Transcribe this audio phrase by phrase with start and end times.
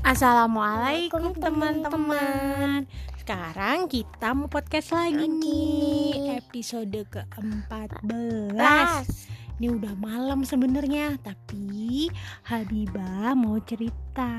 [0.00, 2.88] Assalamualaikum teman-teman.
[3.20, 6.40] Sekarang kita mau podcast lagi nih.
[6.40, 9.28] Episode ke-14 Las.
[9.60, 12.08] Ini udah malam sebenarnya Tapi
[12.48, 14.32] Habibah mau cerita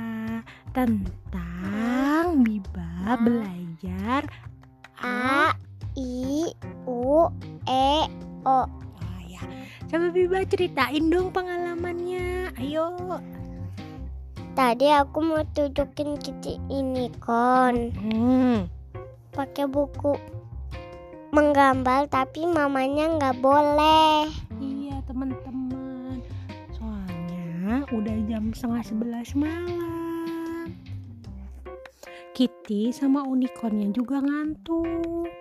[0.73, 3.21] Tentang Biba Ah.
[3.21, 4.25] belajar
[4.97, 5.53] A
[5.93, 6.49] I
[6.89, 7.29] U
[7.69, 8.09] E
[8.41, 8.65] O.
[8.65, 9.45] Oh ya
[9.85, 12.49] Coba Biba ceritain dong pengalamannya.
[12.57, 12.97] Ayo
[14.51, 18.67] Tadi aku mau tunjukin kita ini kon hmm.
[19.31, 20.19] pakai buku
[21.31, 24.27] menggambar tapi mamanya nggak boleh.
[24.59, 26.19] Iya teman-teman
[26.75, 30.75] Soalnya udah jam setengah sebelas malam
[32.35, 35.31] Kitty sama unicornnya juga ngantuk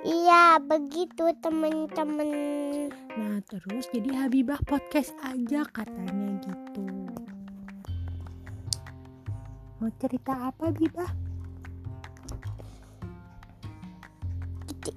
[0.00, 2.88] Iya begitu temen-temen.
[3.20, 7.19] Nah terus jadi Habibah podcast aja katanya gitu
[9.80, 10.68] Mau cerita apa?
[10.76, 11.08] Kita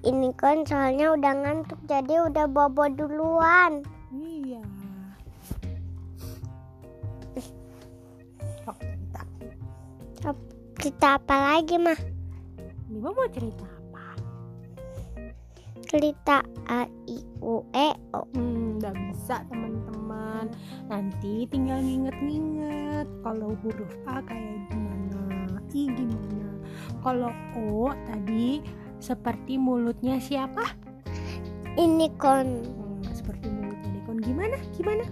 [0.04, 3.80] ini kon soalnya udah ngantuk jadi udah bobo duluan.
[4.12, 4.60] Iya
[8.68, 9.24] Oh cerita
[10.76, 11.96] Kita apa lagi mah?
[12.84, 14.04] Habibah mau cerita apa?
[15.88, 16.36] Cerita
[16.68, 18.28] A I U E O.
[18.36, 18.53] Hmm,
[18.84, 20.52] nggak bisa teman-teman.
[20.92, 26.48] Nanti tinggal nginget-nginget kalau huruf A kayak gimana, I gimana.
[27.00, 28.60] Kalau O tadi
[29.00, 30.68] seperti mulutnya siapa?
[31.80, 32.60] Ini kon.
[32.60, 34.56] Hmm, seperti mulutnya Dekon gimana?
[34.76, 35.04] Gimana?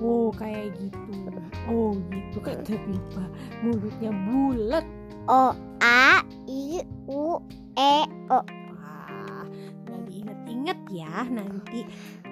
[0.00, 1.28] Oh, kayak gitu.
[1.68, 3.24] Oh, gitu kata Biba.
[3.60, 4.88] Mulutnya bulat.
[5.28, 5.52] O
[5.84, 6.80] A I
[7.12, 7.44] U
[7.76, 7.94] E
[8.32, 8.40] O.
[10.66, 11.80] Diinget-inget ya nanti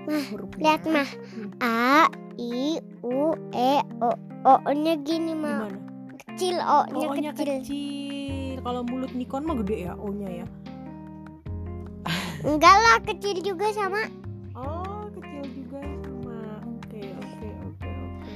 [0.05, 0.27] Mah.
[0.59, 1.09] Lihat mah.
[1.33, 4.11] Hmm, A I U E O.
[4.45, 5.71] O-nya gini mah.
[5.71, 5.79] Gimana?
[6.19, 7.63] Kecil O-nya O-nya kecil.
[7.63, 8.55] kecil.
[8.61, 10.47] Kalau mulut Nikon mah gede ya O-nya ya.
[12.45, 14.05] Enggak lah, kecil juga sama.
[14.53, 16.61] Oh, kecil juga sama.
[16.69, 18.35] Oke, oke, oke, oke.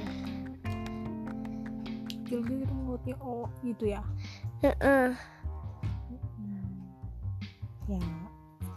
[2.07, 4.01] Kecil gitu mulutnya O gitu ya.
[4.65, 5.13] Heeh.
[6.17, 6.65] Hmm.
[7.85, 8.01] Ya.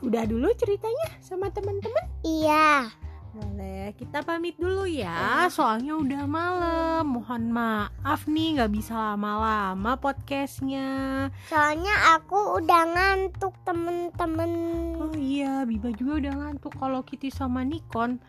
[0.03, 2.05] Udah dulu ceritanya sama teman-teman?
[2.27, 2.91] Iya.
[3.33, 5.49] Boleh, kita pamit dulu ya.
[5.49, 7.17] Soalnya udah malam.
[7.17, 11.31] Mohon maaf nih nggak bisa lama-lama podcastnya.
[11.49, 14.53] Soalnya aku udah ngantuk temen-temen.
[15.01, 16.77] Oh iya, Biba juga udah ngantuk.
[16.77, 18.21] Kalau Kitty sama Nikon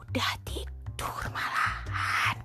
[0.00, 2.40] udah tidur malahan.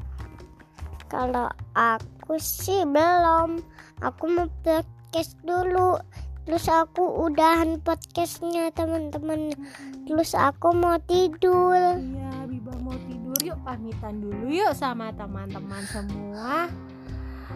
[1.08, 3.64] Kalau aku sih belum.
[4.04, 5.96] Aku mau podcast dulu.
[6.44, 9.56] Terus aku udahan podcastnya teman-teman.
[10.04, 11.96] Terus aku mau tidur.
[11.96, 13.40] Iya, Biba mau tidur.
[13.44, 16.68] Yuk pamitan dulu yuk sama teman-teman semua.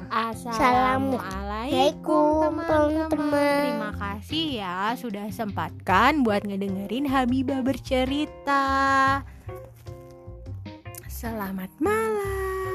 [0.07, 3.67] Assalamualaikum teman-teman.
[3.67, 8.63] Terima kasih ya sudah sempatkan buat ngedengerin Habibah bercerita.
[11.11, 12.66] Selamat malam.